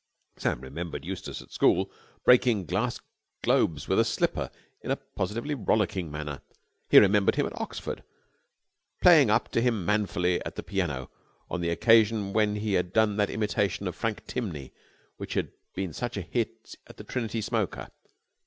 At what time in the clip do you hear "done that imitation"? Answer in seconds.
12.93-13.87